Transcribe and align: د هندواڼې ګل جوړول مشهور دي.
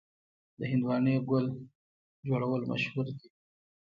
د 0.59 0.61
هندواڼې 0.71 1.15
ګل 1.29 1.45
جوړول 2.27 2.61
مشهور 2.71 3.07
دي. 3.17 3.27